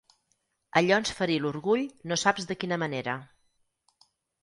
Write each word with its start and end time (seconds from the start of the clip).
Allò 0.81 0.97
ens 1.01 1.11
ferí 1.19 1.35
l'orgull 1.45 1.85
no 2.13 2.19
saps 2.25 2.51
de 2.53 2.61
quina 2.65 2.83
manera. 2.87 3.19